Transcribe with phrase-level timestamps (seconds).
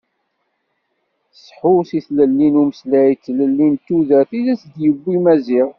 [1.31, 5.69] Tesḥus i tlelli n umeslay d tlelli n tudert i as-d-yewwi Maziɣ.